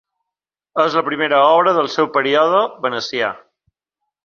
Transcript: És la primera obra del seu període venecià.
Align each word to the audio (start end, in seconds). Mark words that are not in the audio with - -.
És 0.83 0.95
la 0.99 1.03
primera 1.09 1.41
obra 1.59 1.75
del 1.79 1.91
seu 1.97 2.09
període 2.17 2.65
venecià. 2.87 3.31